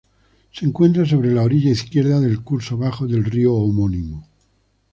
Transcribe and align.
Se 0.51 0.65
encuentra 0.65 1.05
sobre 1.05 1.31
la 1.31 1.43
orilla 1.43 1.69
izquierda 1.69 2.19
del 2.19 2.41
curso 2.41 2.75
bajo 2.75 3.05
del 3.05 3.23
río 3.23 3.53
homónimo. 3.53 4.27